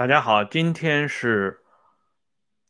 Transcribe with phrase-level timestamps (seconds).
[0.00, 1.60] 大家好，今天是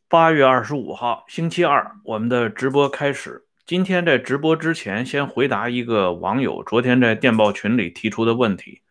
[0.09, 3.45] 八月二十五号，星期二，我们的直播开始。
[3.65, 8.81] 今天在直播之前，先回答一个网友昨天在电报群里提出的问题。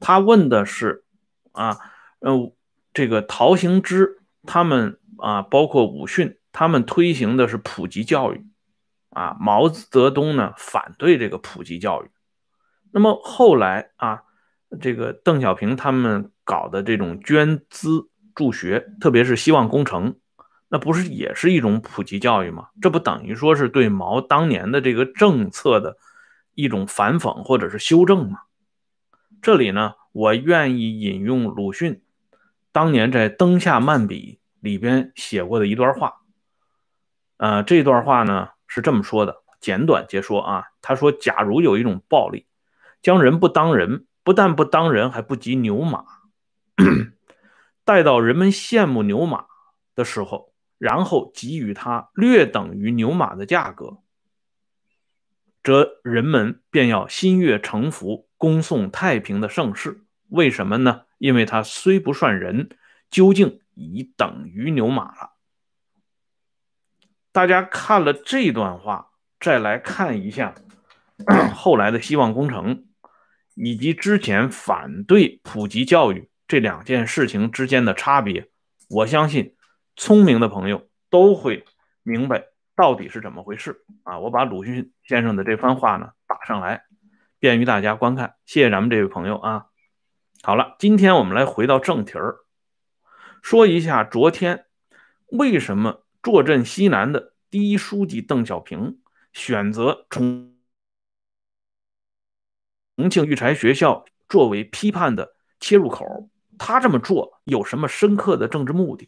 [0.00, 1.04] 他问的是：
[1.52, 1.76] 啊，
[2.20, 2.54] 呃，
[2.94, 8.46] 这个陶行知他们啊，包括武训，他们推行的是普及教育，
[9.10, 12.10] 啊，毛泽东呢反对这个普及教育。
[12.92, 14.22] 那么后来啊，
[14.80, 16.30] 这个邓小平他们。
[16.44, 20.16] 搞的这种捐资助学，特别是希望工程，
[20.68, 22.68] 那不是也是一种普及教育吗？
[22.80, 25.96] 这不等于说是对毛当年的这个政策的
[26.54, 28.40] 一种反讽或者是修正吗？
[29.40, 32.02] 这里呢，我愿意引用鲁迅
[32.72, 36.22] 当年在《灯下漫笔》里边写过的一段话。
[37.36, 40.64] 呃，这段话呢是这么说的，简短截说啊。
[40.80, 42.46] 他说：“假如有一种暴力，
[43.02, 46.04] 将人不当人，不但不当人，还不及牛马。”
[47.84, 49.46] 待到人们羡慕牛马
[49.94, 53.98] 的时候，然后给予他略等于牛马的价格，
[55.62, 60.04] 则人们便要心悦诚服，恭送太平的盛世。
[60.28, 61.02] 为什么呢？
[61.18, 62.70] 因为他虽不算人，
[63.10, 65.34] 究竟已等于牛马了。
[67.30, 70.54] 大家看了这段话，再来看一下
[71.54, 72.86] 后来的希望工程，
[73.54, 76.28] 以及之前反对普及教育。
[76.46, 78.50] 这两件事情之间的差别，
[78.88, 79.56] 我相信
[79.96, 81.64] 聪明的朋友都会
[82.02, 84.18] 明白到底是怎么回事啊！
[84.18, 86.84] 我把鲁迅先生的这番话呢打上来，
[87.38, 88.34] 便于大家观看。
[88.44, 89.66] 谢谢咱们这位朋友啊！
[90.42, 92.40] 好了，今天我们来回到正题儿，
[93.42, 94.66] 说一下昨天
[95.28, 99.00] 为什么坐镇西南的第一书记邓小平
[99.32, 100.54] 选择重
[102.96, 106.28] 重庆育才学校作为批判的切入口。
[106.66, 109.06] 他这么做有什么深刻的政治目的？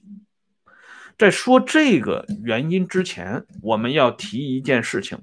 [1.17, 5.21] 在说这个原因之前，我们要提一件事情，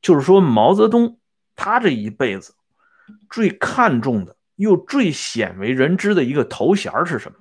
[0.00, 1.18] 就是说毛泽东
[1.56, 2.54] 他这一辈子
[3.28, 7.38] 最看重的又最鲜为人知的一个头衔是什么？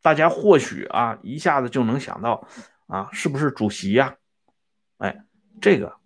[0.00, 2.46] 大家或许啊一下子就能想到
[2.86, 4.14] 啊，是不是主席呀？
[4.98, 5.24] 哎，
[5.60, 5.96] 这个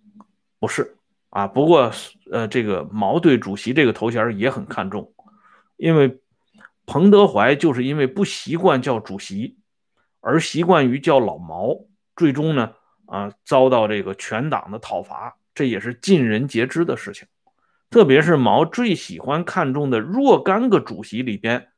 [0.59, 0.97] 不是
[1.29, 1.47] 啊。
[1.47, 1.93] 不过
[2.31, 5.13] 呃，这个毛对主席这个头衔也很看重，
[5.77, 6.19] 因为。
[6.85, 9.57] 彭德怀就是因为不习惯叫主席，
[10.21, 12.73] 而习惯于叫老毛，最终呢，
[13.07, 17.29] 啊，遭到这个全党的讨伐，这也是尽人皆知的事情。
[17.89, 21.69] 特别是毛最喜欢看重的若干个主席里边，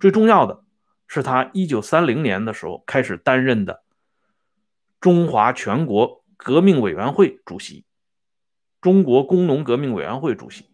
[0.00, 0.64] 最重要的
[1.06, 3.82] 是他一九三零年的时候开始担任的
[4.98, 7.84] 中华全国革命委员会主席，
[8.80, 10.70] 中国工农革命委员会主席。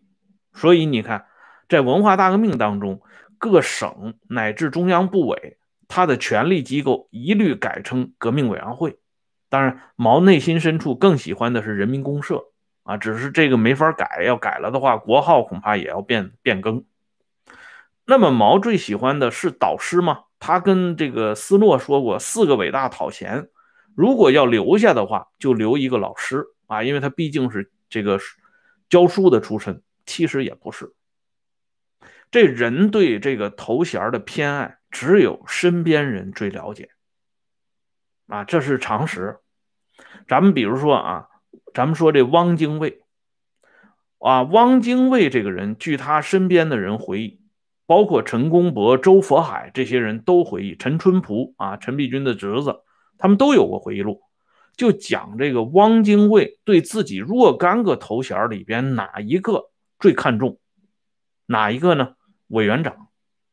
[0.55, 1.27] 所以你看，
[1.69, 3.03] 在文化大革命当中。
[3.41, 5.57] 各省乃至中央部委，
[5.89, 8.99] 他的权力机构一律改称革命委员会。
[9.49, 12.45] 当然，毛内心深处更喜欢的是人民公社
[12.83, 16.85] 啊，只是这个没法改，要改了的话，国号恐怕也要变变更。
[18.05, 20.25] 那么，毛最喜欢的是导师吗？
[20.39, 23.49] 他跟这个斯诺说过，四个伟大讨嫌，
[23.97, 28.21] 如果要留下的话，就留一个老师啊，因为他毕竟是这个
[28.91, 29.83] 教书的出身。
[30.07, 30.93] 其实也不是。
[32.31, 36.91] 这人对这个头衔的偏爱，只有身边人最了解，
[38.29, 39.39] 啊，这是常识。
[40.29, 41.27] 咱们比如说啊，
[41.75, 43.03] 咱们说这汪精卫，
[44.19, 47.41] 啊，汪精卫这个人，据他身边的人回忆，
[47.85, 52.83] 包括陈公博、周佛海这些人都回忆，陈春蒲啊，陈璧君的侄子，
[53.19, 54.23] 他们都有过回忆录，
[54.77, 60.61] 就讲这个汪精卫对自己若干个头衔里边哪一个最看重，
[61.47, 62.15] 哪一个呢？
[62.51, 63.09] 委员长，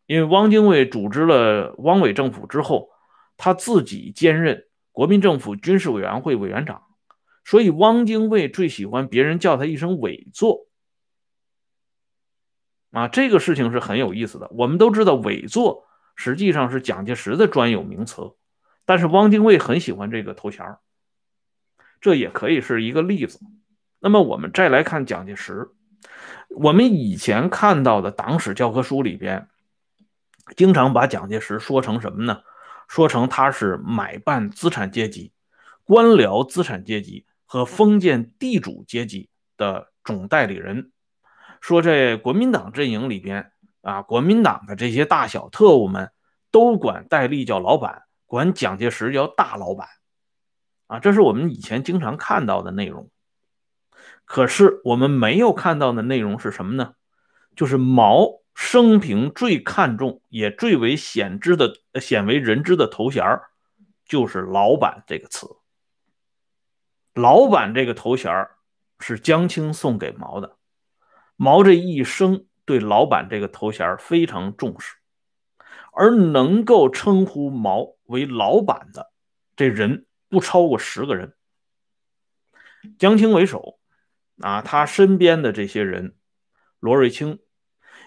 [0.06, 2.90] 因为汪精卫组织了汪伪政府之后，
[3.38, 6.84] 他自己兼任国民政府军事委员会委员长，
[7.46, 10.68] 所以汪精卫最喜欢别人叫他一声“委座”。
[12.92, 14.48] 啊，这个事情是很有意思的。
[14.52, 15.86] 我们都知道，委座
[16.16, 18.34] 实际上是蒋介石的专有名词，
[18.86, 20.78] 但是汪精卫很喜欢这个头衔
[22.02, 23.40] 这也可以是一个例子。
[24.00, 25.70] 那么我们再来看蒋介石。
[26.50, 29.48] 我们以前看到的党史教科书里边，
[30.56, 32.42] 经常把蒋介石说成什么呢？
[32.88, 35.34] 说成他是买办资产阶级、
[35.84, 40.92] 官僚资产阶级和封建地主阶级的总代理人。
[41.60, 43.52] 说这国民党阵营里边
[43.82, 46.12] 啊，国民党的这些大小特务们
[46.50, 49.88] 都管戴笠叫老板，管蒋介石叫大老板。
[50.88, 53.10] 啊，这是我们以前经常看到的内容。
[54.28, 56.96] 可是我们没有看到的内容是什么呢？
[57.56, 63.24] 就是毛生平最看重也最为显知的鲜为人知的头衔
[64.06, 65.48] 就是“老板”这个词。
[67.14, 68.48] 老板这个头衔
[69.00, 70.58] 是江青送给毛的，
[71.38, 74.98] 毛这一生对老板这个头衔非常重视，
[75.94, 79.10] 而能够称呼毛为老板的
[79.56, 81.34] 这人不超过十个人，
[83.00, 83.77] 江青为首。
[84.40, 86.16] 啊，他身边的这些人，
[86.80, 87.40] 罗瑞卿、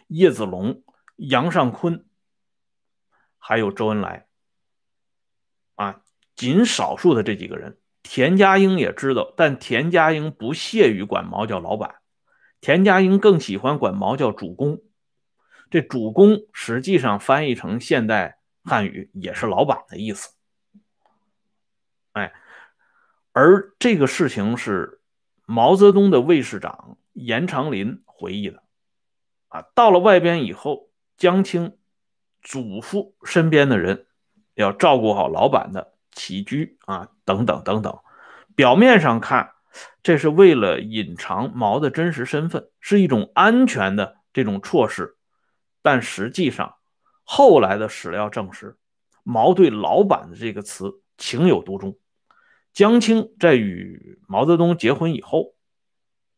[0.06, 0.84] 叶子龙、
[1.16, 2.06] 杨尚昆，
[3.36, 4.28] 还有周恩来，
[5.74, 6.02] 啊，
[6.36, 11.96] 仅少数的这几个人，田家英也知道，但田家英不屑于管毛叫老板，
[12.60, 14.80] 田家英更喜欢管毛叫主公。
[15.68, 20.32] 这主公实际上翻译成现代汉语也是老板的意思。
[22.12, 22.32] 哎，
[23.32, 24.99] 而这个事情是。
[25.52, 28.62] 毛泽东的卫士长严长林回忆的，
[29.48, 31.76] 啊，到了外边以后，江青
[32.40, 34.06] 嘱咐身边的人
[34.54, 37.98] 要照顾好老板的起居啊，等等等等。
[38.54, 39.54] 表面上看，
[40.04, 45.16] 这是为了隐藏毛的真实身份，是一种安全的这种措施，
[45.82, 46.76] 但实际上，
[47.24, 48.78] 后来的史料证实，
[49.24, 51.98] 毛对“老板”的这个词情有独钟。
[52.72, 55.54] 江青在与毛泽东结婚以后，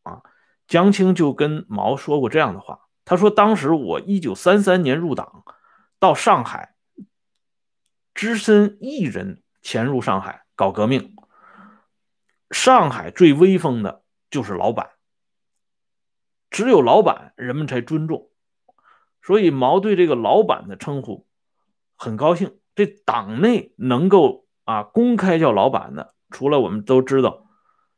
[0.01, 0.23] 啊，
[0.67, 2.79] 江青就跟毛说过这样的话。
[3.05, 5.43] 他说：“当时我一九三三年入党，
[5.99, 6.75] 到上海，
[8.13, 11.15] 只身一人潜入上海搞革命。
[12.49, 14.91] 上海最威风的就是老板，
[16.49, 18.31] 只有老板人们才尊重。
[19.21, 21.27] 所以毛对这个老板的称呼
[21.95, 22.59] 很高兴。
[22.73, 27.45] 这党内能够啊公开叫老板的。”除了我们都知道，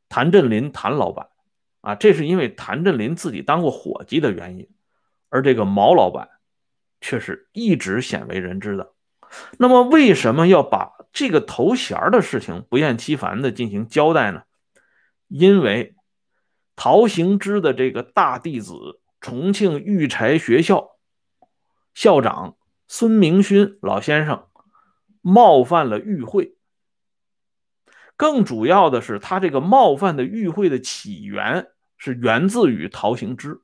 [0.09, 1.29] 谭震林谭老板
[1.81, 4.69] 啊，这是因为谭震林自己当过伙计的原因，
[5.29, 6.29] 而这个毛老板
[7.01, 8.91] 却是一直鲜为人知的。
[9.57, 14.43] 那么，为什么要把这个头衔的事情不厌其烦的进行交代呢？
[15.27, 15.95] 因为
[16.75, 18.73] 陶行知的这个大弟子，
[19.21, 20.97] 重庆育才学校
[21.93, 24.47] 校长孙明勋老先生
[25.21, 26.54] 冒犯了育会。
[28.17, 31.67] 更主要的是，他这个冒犯的与会的起源
[31.97, 33.61] 是源自于陶行知。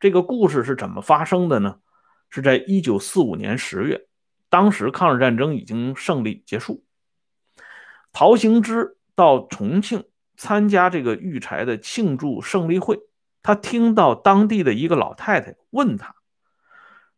[0.00, 1.78] 这个故事是怎么发生的呢？
[2.30, 4.08] 是在一九四五年十月，
[4.48, 6.84] 当时抗日战争已经胜利结束，
[8.12, 10.04] 陶行知到重庆
[10.36, 12.98] 参加这个育才的庆祝胜利会，
[13.42, 16.16] 他听到当地的一个老太太问他，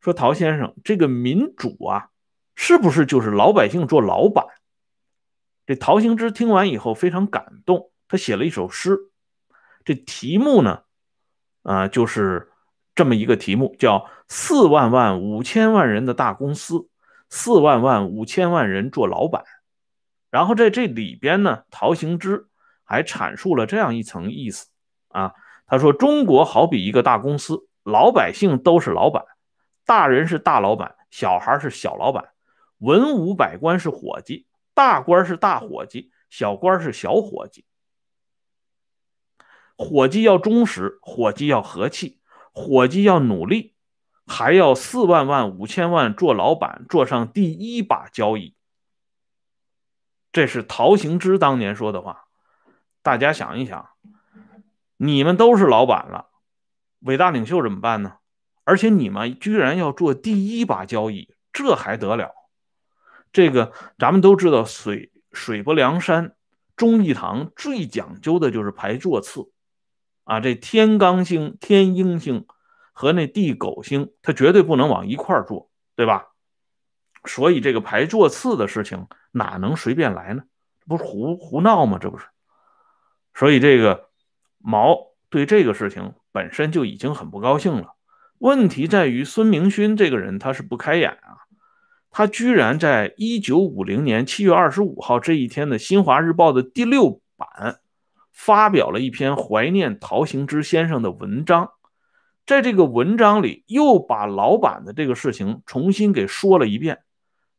[0.01, 2.11] 说：“陶先生，这个民主啊，
[2.55, 4.45] 是不是就是老百姓做老板？”
[5.67, 8.97] 这陶行知听完以后非常感动，他写了一首诗。
[9.85, 10.83] 这题目呢，
[11.63, 12.53] 啊，就是
[12.95, 16.89] 这么一个题目，叫“四万万五千万人的大公司，
[17.31, 19.45] 四万万五千万人做老板”。
[20.31, 22.47] 然后在这里边呢，陶行知
[22.85, 24.69] 还阐述了这样一层意思
[25.09, 25.33] 啊，
[25.67, 29.25] 他说：“中国好比一个大公司，老百姓都是老板，
[29.85, 32.25] 大人是大老板，小孩是小老板，
[32.79, 37.65] 文武百官是伙计。”大官是大伙计，小官是小伙计。
[39.79, 42.21] 伙计要忠实，伙计要和气，
[42.53, 43.75] 伙计要努力，
[44.27, 48.55] 还要四万万五千万做老板，做上第一把交椅。
[50.31, 52.27] 这是陶行知当年说的话。
[53.01, 53.89] 大家想一想，
[54.99, 56.29] 你们都是老板了，
[56.99, 58.19] 伟大领袖怎么办呢？
[58.65, 62.35] 而且你们居然要做第一把交椅，这还得了？
[63.37, 66.35] 这个咱们都知道，水水泊梁山
[66.75, 69.53] 忠义堂最讲究的就是排座次
[70.25, 70.41] 啊。
[70.41, 72.47] 这天罡星、天鹰星
[72.95, 76.29] 和那地狗星，它绝对不能往一块儿坐，对吧？
[77.27, 80.45] 所以这个排座次的事情哪能随便来呢？
[80.89, 81.99] 不是胡胡闹吗？
[82.01, 82.25] 这不是。
[83.35, 84.09] 所以这个
[84.57, 84.97] 毛
[85.29, 87.97] 对这个事情本身就已经很不高兴了。
[88.39, 91.45] 问题在于孙明勋这个人他是不开眼啊。
[92.17, 97.81] 他居然在一九五零年七月二十五号这一天的《新华日报》的第六版
[98.33, 101.73] 发表了一篇怀念陶行知先生的文章，
[102.47, 107.01] 在这个文章里又把老板的这个事情重新给说了一遍，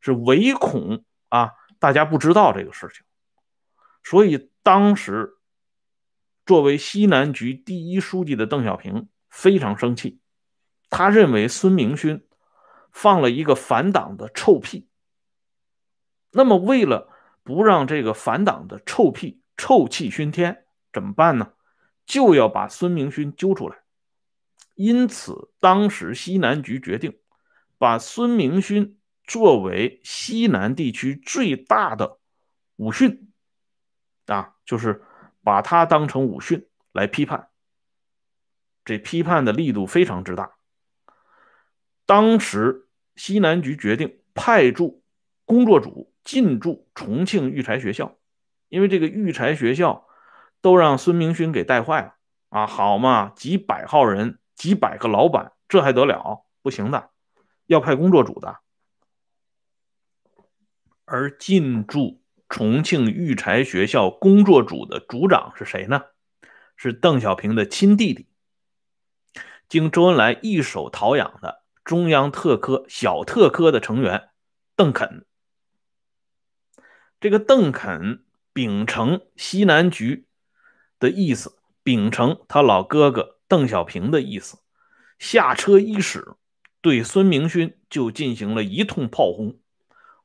[0.02, 3.06] 是唯恐啊大家不知道这个事情，
[4.04, 5.34] 所以当时
[6.48, 10.18] 作为西南局第一书记的邓小平非常生气，
[10.90, 12.24] 他认为孙明勋。
[12.92, 14.88] 放了一个反党的臭屁，
[16.32, 17.10] 那么为了
[17.44, 21.54] 不让这个反党的臭屁臭气熏天，怎么办呢？
[22.06, 23.78] 就要把孙明勋揪出来，
[24.76, 27.20] 因此，当时西南局决定
[27.78, 32.20] 把孙明勋作为西南地区最大的
[32.78, 33.32] 武训
[34.26, 35.04] 啊，就是
[35.44, 37.50] 把他当成武训来批判。
[38.86, 40.57] 这批判的力度非常之大。
[42.08, 45.04] 当时西南局决定派驻
[45.46, 48.18] 工作组进驻重庆育才学校，
[48.70, 50.08] 因为这个育才学校
[50.62, 52.16] 都让孙明勋给带坏了
[52.50, 52.66] 啊！
[52.66, 56.46] 好嘛，几百号人，几百个老板，这还得了？
[56.62, 57.10] 不行的，
[57.66, 58.60] 要派工作组的。
[61.06, 66.04] 而进驻重庆育才学校工作组的组长是谁呢？
[66.76, 68.28] 是邓小平的亲弟弟。
[69.68, 74.28] 经周恩来一手陶养的中央特科小特科的成员
[74.76, 75.24] 邓肯，
[77.22, 80.26] 这个邓肯秉承西南局
[81.00, 84.58] 的意思，秉承他老哥哥邓小平的意思，
[85.18, 86.34] 下车伊始，
[86.82, 89.58] 对孙明勋就进行了一通炮轰，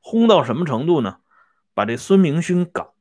[0.01, 1.19] 轰到什么程度呢？
[1.73, 2.93] 把这孙明勋搞，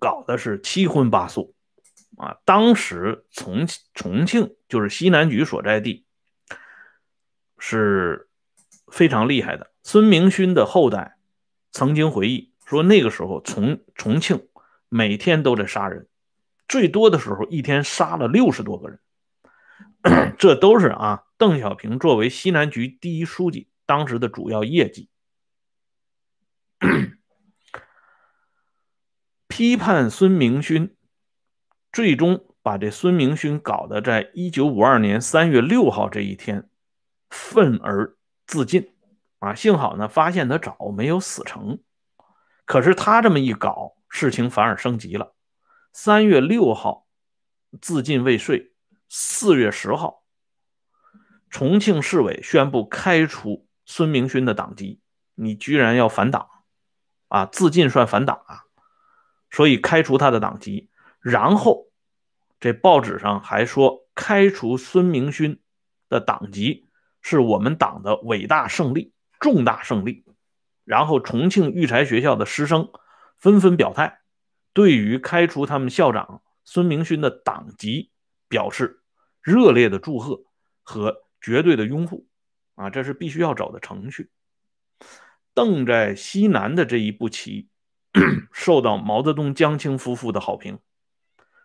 [0.00, 1.54] 搞的是七荤八素。
[2.16, 6.03] 啊，当时重重庆就是西南局所在地，
[7.66, 8.28] 是
[8.92, 9.70] 非常厉害的。
[9.82, 11.16] 孙明勋的后代
[11.72, 14.46] 曾经回忆说，那个时候重重庆
[14.90, 16.06] 每天都在杀人，
[16.68, 19.00] 最多的时候一天杀了六十多个人。
[20.36, 25.08] 这都是啊，邓小平作为西南局第一书记当时的主要业绩。
[29.48, 30.94] 批判孙明勋。
[31.90, 36.68] 最终把这孙明勋搞得在一九五二年三月六号这一天
[37.30, 38.16] 愤而
[38.46, 38.94] 自尽
[39.38, 39.54] 啊！
[39.54, 41.80] 幸好呢，发现他早，没有死成。
[42.64, 45.34] 可是他这么一搞，事情反而升级了。
[45.92, 47.06] 三月六号
[47.80, 48.72] 自尽未遂，
[49.08, 50.24] 四月十号，
[51.50, 55.00] 重庆市委宣布开除孙明勋的党籍。
[55.34, 56.48] 你居然要反党
[57.28, 57.44] 啊！
[57.46, 58.64] 自尽算反党啊！
[59.50, 60.90] 所以开除他的党籍。
[61.20, 61.88] 然后，
[62.60, 65.60] 这报纸上还说，开除孙明勋
[66.08, 66.83] 的党籍
[67.24, 70.24] 是我们党的伟大胜利、重大胜利。
[70.84, 72.90] 然后，重庆育才学校的师生
[73.38, 74.20] 纷纷表态，
[74.74, 78.10] 对于开除他们校长孙明勋的党籍
[78.46, 79.00] 表示
[79.40, 80.44] 热烈的祝贺
[80.82, 82.28] 和绝对的拥护。
[82.74, 84.30] 啊，这是必须要走的程序。
[85.54, 87.68] 邓在西南的这一步棋，
[88.52, 90.78] 受到毛泽东、江青夫妇的好评。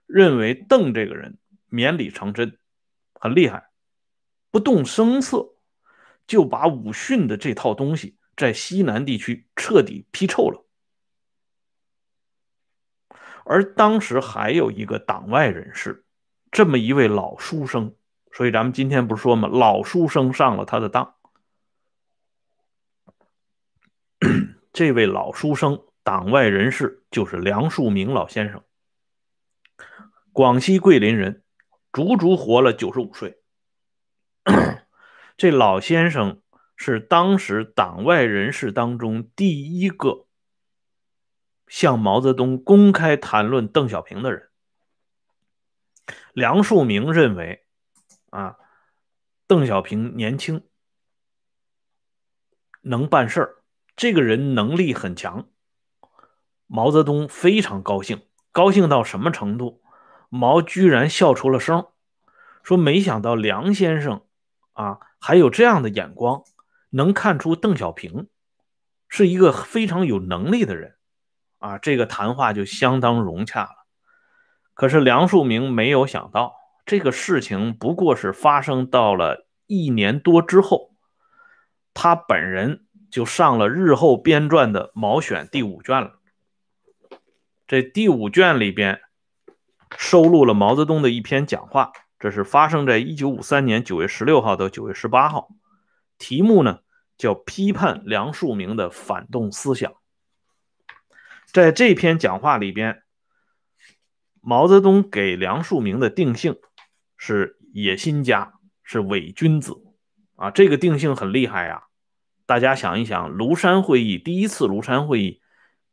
[0.05, 1.37] 认为邓这个人
[1.67, 2.57] 绵里成真，
[3.13, 3.68] 很厉害，
[4.51, 5.55] 不动声色
[6.25, 10.65] 就把武训的这套东西在西南地区彻底批臭了。
[13.45, 16.05] 而当时还有一个党外人士，
[16.51, 17.95] 这么一位老书生，
[18.31, 19.47] 所以咱们今天不是说吗？
[19.47, 21.15] 老书生上了他的当。
[24.71, 28.63] 这位老书生，党外人士就是梁漱溟老先生。
[30.31, 31.43] 广西桂林人，
[31.91, 33.38] 足足活了九十五岁。
[35.37, 36.41] 这老先生
[36.75, 40.27] 是当时党外人士当中第一个
[41.67, 44.49] 向毛泽东公开谈论邓小平的人。
[46.33, 47.65] 梁漱溟认为，
[48.31, 48.57] 啊，
[49.45, 50.63] 邓小平年轻，
[52.81, 53.63] 能办事儿，
[53.95, 55.47] 这个人能力很强。
[56.65, 59.83] 毛泽东非常高兴，高兴到什么程度？
[60.29, 61.87] 毛居然笑出了声，
[62.63, 64.23] 说：“没想到梁先生
[64.79, 66.43] 啊，还有这样的眼光，
[66.89, 68.29] 能看出邓小平
[69.09, 70.95] 是一个非常有能力的人
[71.57, 73.85] 啊。”这个谈话就相当融洽了。
[74.73, 76.55] 可是梁漱溟没有想到，
[76.85, 80.95] 这个事情不过是发生到了一年多之后，
[81.93, 86.19] 他本人就上了日后编撰的《毛选》第五卷了。
[87.67, 89.01] 这第五卷里边。
[89.97, 95.49] 收录了毛泽东的一篇讲话，这是发生在一九五三年九月十六号到九月十八号，
[96.17, 96.79] 题目呢
[97.17, 99.91] 叫《批判梁漱溟的反动思想》。
[101.45, 103.03] 在这篇讲话里边，
[104.41, 106.57] 毛泽东给梁漱溟的定性
[107.17, 109.81] 是野心家，是伪君子
[110.35, 111.83] 啊，这个定性很厉害呀。
[112.45, 115.41] 大家想一想，庐山会议第一次庐山会议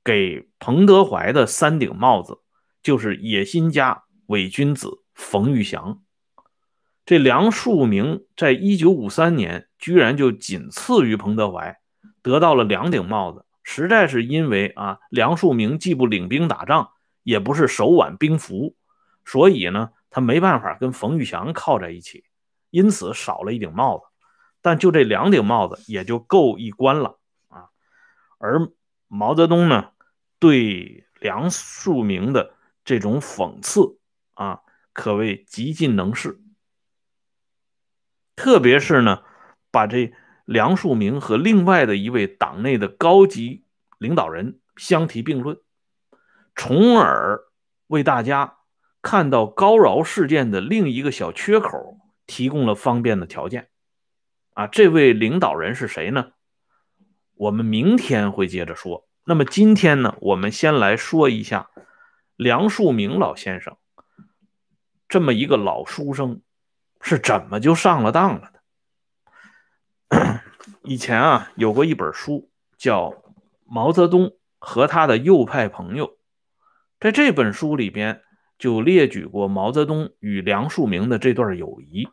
[0.03, 2.39] 给彭德怀的三顶帽子。
[2.83, 6.05] 就是野心家、伪君子冯玉祥，
[7.07, 11.79] 这梁漱溟在一九五三年居然就仅次于彭德怀，
[12.21, 16.91] 得到了两顶帽子，实在是因为啊，梁漱溟既不领兵打仗，
[17.23, 18.75] 也不是手挽兵符，
[19.25, 22.25] 所以呢，他没办法跟冯玉祥靠在一起
[22.71, 24.05] 因此少了一顶帽子。
[24.61, 27.67] 但就这两顶帽子也就够一关了啊。
[28.39, 28.69] 而
[29.07, 29.91] 毛泽东呢，
[30.41, 34.01] 对梁漱溟的这种讽刺
[34.35, 36.41] 啊，可谓极尽能事。
[38.37, 39.23] 特别是呢，
[39.71, 40.13] 把这
[40.45, 43.65] 梁漱溟和另外的一位党内的高级
[43.99, 45.59] 领导人相提并论，
[46.55, 47.41] 从而
[47.89, 48.59] 为大家
[49.03, 53.69] 看到高饶事件的另一个小缺口提供了方便的条件。
[54.53, 56.33] 啊，这位领导人是谁呢？
[57.35, 59.07] 我们明天会接着说。
[59.25, 61.71] 那么今天呢，我们先来说一下
[62.37, 63.77] 梁漱溟老先生
[65.09, 66.41] 这么一个老书生
[67.09, 68.51] 是怎么就上了当了
[70.11, 70.43] 的。
[70.83, 73.11] 以前啊，有过一本书叫
[73.65, 76.09] 《毛泽东和他的右派朋友》，
[76.99, 78.23] 在这本书里边
[78.59, 82.09] 就列举过毛泽东与梁漱溟的这段友谊。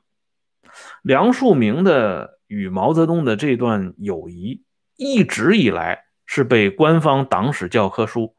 [1.01, 4.63] 梁漱溟的与毛泽东的这段友谊，
[4.95, 8.35] 一直以来是被官方党史教科书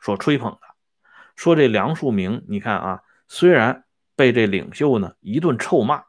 [0.00, 0.58] 所吹捧的。
[1.36, 3.84] 说这梁漱溟，你看啊，虽然
[4.22, 6.04] 被这领袖呢一顿臭骂，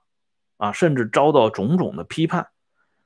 [0.58, 2.50] 啊，甚至遭到种种的批判，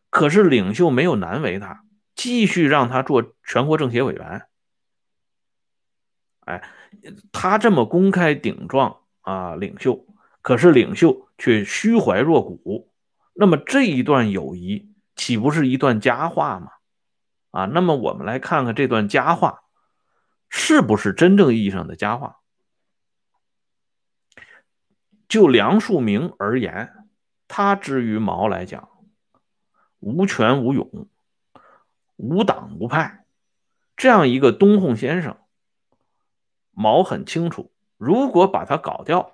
[0.10, 4.48] 可是领袖没有难为他，继续让他做全国政协委员。
[6.42, 6.62] 哎，
[7.32, 10.06] 他这么公开顶撞啊领袖。
[10.42, 12.92] 可是领袖却虚怀若谷，
[13.34, 16.68] 那么这一段友谊岂不是一段佳话吗？
[17.52, 19.62] 啊，那么我们来看看这段佳话
[20.50, 22.37] 是不是真正意义上的佳话？
[25.27, 27.05] 就梁漱溟而言，
[27.48, 28.89] 他之于毛来讲，
[30.00, 31.07] 无权无勇，
[32.15, 33.25] 无党无派，
[33.96, 35.38] 这样一个东烘先生，
[36.72, 39.31] 毛很清楚，如果把他搞掉。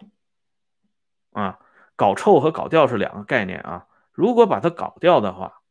[1.31, 1.59] 啊，
[1.95, 3.87] 搞臭和搞掉是两个概念啊。
[4.11, 5.61] 如果把它搞掉的话，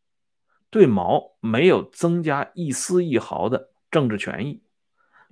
[0.71, 4.61] 对毛没有增加一丝一毫的政治权益，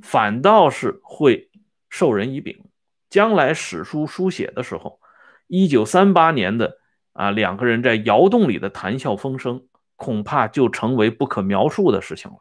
[0.00, 1.50] 反倒是会
[1.88, 2.69] 授人以柄。
[3.11, 5.01] 将来史书书写的时候，
[5.49, 6.79] 一九三八年的
[7.12, 12.38] 啊两个人在窑洞里的谈笑风生，恐怕就成为不可描述的事情了。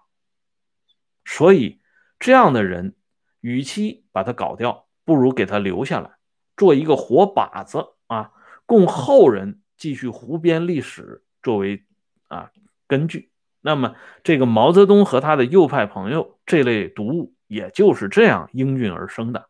[1.25, 1.81] 所以，
[2.19, 2.95] 这样的人，
[3.41, 6.11] 与其把他搞掉，不如给他留下来。
[6.55, 8.31] 做一个活靶子啊，
[8.65, 11.83] 供后人继续胡编历史作为
[12.27, 12.51] 啊
[12.87, 13.31] 根据。
[13.61, 19.48] 那么，这个毛泽东和他的右派朋友这类读物，也就是这样应运而生的。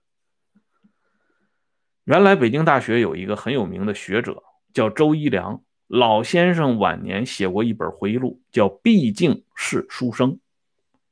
[2.10, 4.41] 原来，北京大学有一个很有名的学者
[4.74, 10.32] 叫周一良老先生，晚年写过一本回忆录，叫《毕竟是书生》，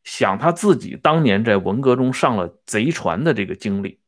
[0.03, 3.99] 想他自己当年在文革中上了贼船的这个经历。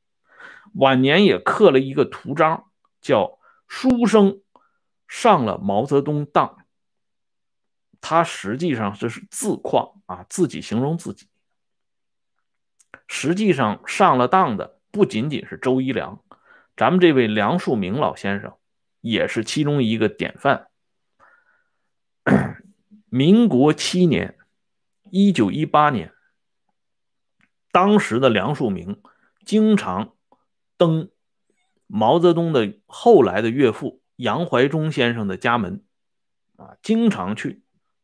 [0.73, 2.65] 晚年也刻了一个图章，
[3.01, 3.37] 叫
[3.69, 4.41] “书生
[5.07, 6.65] 上了毛泽东当”。
[8.01, 11.27] 他实际上这是自况啊，自己形容自己。
[13.05, 16.19] 实际上上了当的不仅仅是周一良，
[16.79, 18.55] 咱们这位梁漱溟老先生
[19.01, 20.67] 也是其中一个典范。
[23.09, 24.37] 民国七年，
[25.11, 26.13] 一九一八年，
[27.73, 28.99] 当时的梁漱溟
[29.43, 30.13] 经常。
[30.77, 31.09] 登
[31.85, 35.83] 毛泽东的后来的岳父杨怀忠先生的家门，
[36.55, 37.61] 啊，经常去，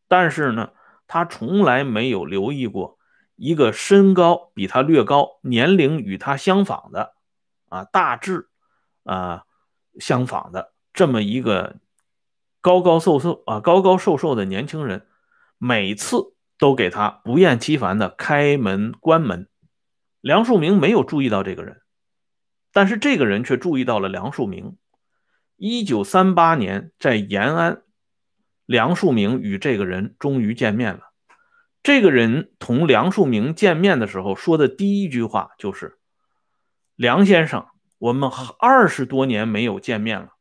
[0.10, 0.74] 但是呢，
[1.08, 3.00] 他从来没有留意过
[3.38, 7.14] 一个身高比他略高、年龄与他相仿的，
[7.70, 8.50] 啊，大致
[9.06, 9.44] 啊
[10.00, 11.78] 相仿的这么一个
[12.60, 15.08] 高高瘦瘦啊高高瘦瘦的年轻人，
[15.58, 19.48] 每次都给他不厌其烦的开门关门。
[20.20, 21.82] 梁漱溟没有注意到这个人。
[22.74, 24.76] 但是这个人却注意到了梁漱溟。
[25.56, 27.84] 一九三八年在延安，
[28.66, 31.00] 梁漱溟与这个人终于见面了。
[31.82, 36.00] 这个人同梁漱溟见面的时候说的第一句话就是
[36.98, 37.66] ：“梁先生，
[37.98, 38.30] 我们
[38.60, 40.36] 二十多年没有见面了。”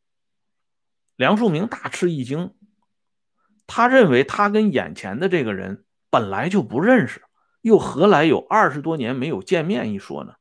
[1.16, 2.54] 梁漱溟大吃一惊，
[3.66, 7.22] 他认为他跟眼前的这个人本来就不认识，
[7.60, 10.34] 又何来有二十多年没有见面一说呢？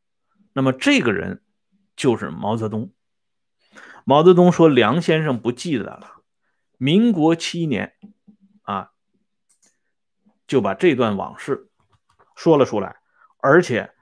[0.53, 1.41] 那么这个人。
[1.95, 2.91] 就是毛泽东。
[4.03, 6.23] 毛泽东说：“梁先生不记得了。”
[6.77, 7.93] 民国七年，
[8.63, 8.93] 啊，
[10.47, 11.69] 就把这段往事
[12.35, 12.97] 说了出来。
[13.37, 13.93] 而且，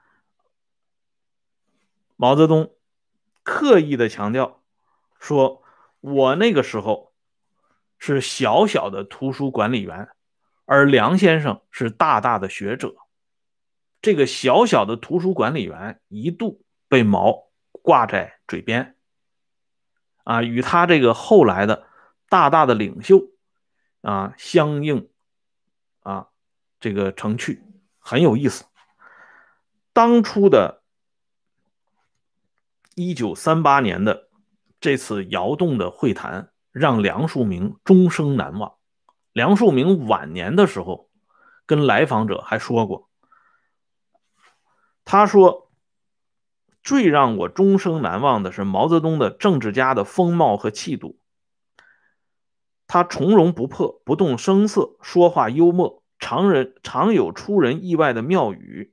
[2.16, 2.74] 毛泽东
[3.42, 4.62] 刻意的强调
[5.18, 5.62] 说
[6.00, 7.12] ：“我那个时候
[7.98, 10.08] 是小小的图书管理员，
[10.64, 12.96] 而梁先生是大大的学者。”
[14.02, 17.50] 这个小小的图书管理员一度被毛。
[17.84, 18.94] 挂在嘴边，
[20.22, 21.88] 啊，与他这个后来的
[22.28, 23.32] 大大的领袖
[24.02, 25.08] 啊相应
[26.04, 26.28] 啊
[26.78, 27.60] 这个成趣，
[27.98, 28.66] 很有意思。
[29.92, 30.81] 当初的
[32.96, 34.28] 1938年的
[34.80, 38.74] 这次窑洞的会谈，让梁漱溟终生难忘。
[39.32, 41.08] 梁漱溟晚年的时候，
[41.66, 43.08] 跟来访者还说过，
[45.04, 45.68] 他说。
[46.84, 51.16] 最让我终生难忘的是毛泽东的政治家的风貌和气度。
[52.88, 58.92] 他从容不迫，不动声色，说话幽默，常人常有出人意外的妙语。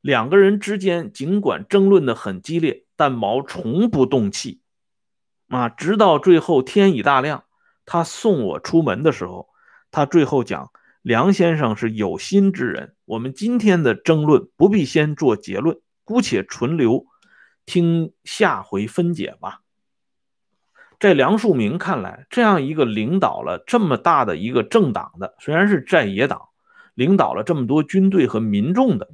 [0.00, 4.60] 两个人之间尽管争论的很激烈，但毛从不动气。
[5.48, 7.44] 啊，直到最后天已大亮，
[7.86, 9.48] 他送我出门的时候，
[9.90, 10.70] 他最后讲
[11.02, 17.04] ：“梁先生是有心之人，我们今天的争论不必先做结论。”姑且存留，
[17.66, 19.60] 听下回分解吧。
[20.98, 26.48] 在梁漱溟看来，这样一个领导了这么大的一个政党的，虽然是在野党，
[26.94, 29.10] 领导了这么多军队和民众的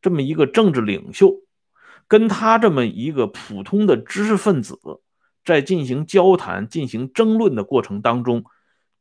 [0.00, 1.42] 这么一个政治领袖，
[2.08, 4.78] 跟他这么一个普通的知识分子
[5.44, 8.44] 在进行交谈、进行争论的过程当中，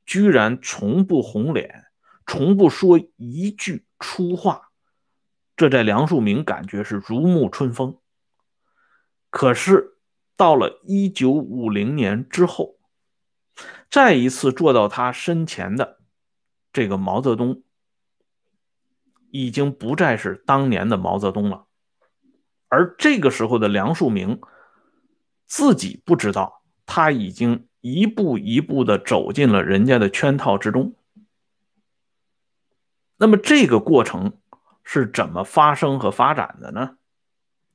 [0.05, 1.85] 居然从不红脸，
[2.25, 4.69] 从不说一句粗话。
[5.55, 7.97] 这在梁漱溟感觉是如沐春风。
[9.29, 9.97] 可是
[10.37, 12.77] 到了一九五零年之后，
[13.89, 15.99] 再一次坐到他身前的
[16.71, 17.61] 这个毛泽东，
[19.31, 21.65] 已经不再是当年的毛泽东了。
[22.67, 24.39] 而这个时候的梁漱溟
[25.45, 30.95] 自己不知道，他已经一步一步的走进了人家的圈套之中。
[33.17, 34.33] 那么这个过程。
[34.91, 36.97] 是怎么发生和发展的呢？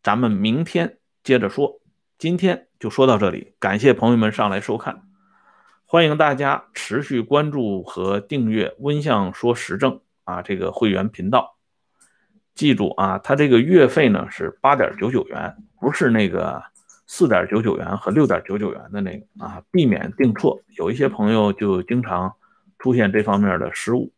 [0.02, 1.80] 咱们明天接着说，
[2.18, 3.54] 今天就说到这里。
[3.60, 5.04] 感谢朋友们上来收看，
[5.84, 11.56] 欢迎大家持续关注和订阅“温相说时政”啊这个会员频道。
[12.54, 16.62] 记住啊，它这个月费呢是八点九九元，不是那个
[17.06, 20.60] 四点九九元和六点九九元的那个啊，避免订错。
[20.76, 22.32] 有一些朋友就经常
[22.78, 24.12] 出现这方面的失误。